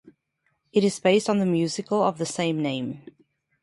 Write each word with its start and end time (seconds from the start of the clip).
It 0.73 0.83
is 0.83 0.99
based 0.99 1.29
on 1.29 1.37
the 1.37 1.45
musical 1.45 2.01
of 2.01 2.17
the 2.17 2.25
same 2.25 2.59
name. 2.59 3.03